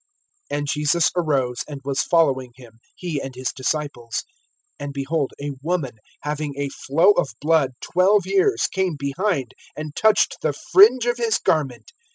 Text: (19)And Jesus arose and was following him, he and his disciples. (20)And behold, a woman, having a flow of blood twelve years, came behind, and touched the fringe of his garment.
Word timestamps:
(19)And 0.51 0.65
Jesus 0.67 1.11
arose 1.15 1.59
and 1.67 1.79
was 1.83 2.01
following 2.01 2.53
him, 2.55 2.79
he 2.95 3.21
and 3.21 3.35
his 3.35 3.51
disciples. 3.53 4.23
(20)And 4.79 4.93
behold, 4.93 5.31
a 5.39 5.51
woman, 5.61 5.99
having 6.23 6.55
a 6.57 6.69
flow 6.69 7.11
of 7.11 7.29
blood 7.39 7.73
twelve 7.81 8.25
years, 8.25 8.63
came 8.65 8.95
behind, 8.97 9.51
and 9.75 9.95
touched 9.95 10.37
the 10.41 10.53
fringe 10.53 11.05
of 11.05 11.17
his 11.17 11.37
garment. 11.37 11.91